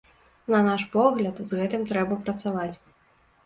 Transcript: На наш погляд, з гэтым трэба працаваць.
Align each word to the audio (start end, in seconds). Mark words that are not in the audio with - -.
На 0.53 0.61
наш 0.69 0.85
погляд, 0.95 1.43
з 1.51 1.61
гэтым 1.61 1.87
трэба 1.95 2.21
працаваць. 2.25 2.75